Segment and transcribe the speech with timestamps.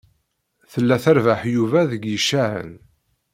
[0.71, 2.71] Tella trebbeḥ Yuba deg yicahen.